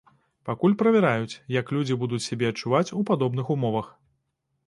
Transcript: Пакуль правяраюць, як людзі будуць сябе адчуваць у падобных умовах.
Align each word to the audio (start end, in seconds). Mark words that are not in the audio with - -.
Пакуль 0.47 0.75
правяраюць, 0.81 1.39
як 1.57 1.69
людзі 1.77 1.99
будуць 2.03 2.21
сябе 2.29 2.49
адчуваць 2.53 2.93
у 3.01 3.05
падобных 3.13 3.53
умовах. 3.57 3.93